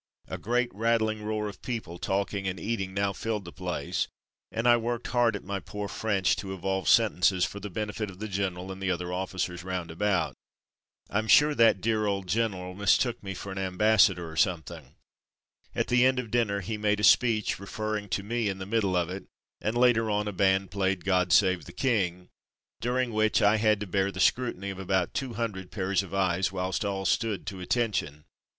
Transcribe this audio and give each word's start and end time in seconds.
A 0.27 0.39
great 0.39 0.73
rattling 0.73 1.21
roar 1.23 1.47
of 1.47 1.61
people 1.61 1.99
talking 1.99 2.47
and 2.47 2.59
eating 2.59 2.91
now 2.95 3.13
filled 3.13 3.45
the 3.45 3.51
place, 3.51 4.07
and 4.51 4.67
I 4.67 4.75
worked 4.75 5.05
hard 5.09 5.35
at 5.35 5.43
my 5.43 5.59
poor 5.59 5.87
French 5.87 6.35
to 6.37 6.55
evolve 6.55 6.89
sentences 6.89 7.45
for 7.45 7.59
the 7.59 7.69
benefit 7.69 8.09
of 8.09 8.17
the 8.17 8.27
general 8.27 8.71
and 8.71 8.81
the 8.81 8.89
other 8.89 9.13
officers 9.13 9.63
round 9.63 9.91
about. 9.91 10.33
Tm 11.11 11.29
sure 11.29 11.53
that 11.53 11.81
dear 11.81 12.07
old 12.07 12.25
gen 12.27 12.53
196 12.53 12.63
From 12.63 12.79
Mud 12.79 12.79
to 12.79 12.79
Mufti 12.79 12.81
eral 12.81 12.81
mistook 12.81 13.23
me 13.23 13.33
for 13.35 13.51
an 13.51 13.57
ambassador 13.59 14.27
or 14.31 14.35
some* 14.35 14.63
thing. 14.63 14.95
At 15.75 15.85
the 15.85 16.03
end 16.03 16.17
of 16.17 16.31
dinner 16.31 16.61
he 16.61 16.79
made 16.79 16.99
a 16.99 17.03
speech, 17.03 17.59
referring 17.59 18.09
to 18.09 18.23
me 18.23 18.49
in 18.49 18.57
the 18.57 18.65
middle 18.65 18.95
of 18.95 19.07
it, 19.11 19.25
and 19.61 19.77
later 19.77 20.09
on 20.09 20.27
a 20.27 20.31
band 20.31 20.71
played 20.71 21.05
"God 21.05 21.31
save 21.31 21.65
the 21.65 21.71
King,'* 21.73 22.27
during 22.79 23.13
which 23.13 23.43
I 23.43 23.57
had 23.57 23.79
to 23.81 23.85
bear 23.85 24.11
the 24.11 24.19
scrutiny 24.19 24.71
of 24.71 24.79
about 24.79 25.13
two 25.13 25.33
hundred 25.33 25.69
pairs 25.69 26.01
of 26.01 26.11
eyes, 26.11 26.51
whilst 26.51 26.83
all 26.83 27.05
stood 27.05 27.45
to 27.45 27.59
attention. 27.59 28.25